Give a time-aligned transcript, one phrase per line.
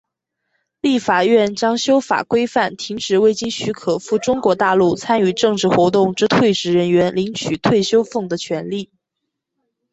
[0.79, 8.89] 立法院将修法规范停止未经许可赴中国大陆参与政治活动之退职人员领取退休俸的权利。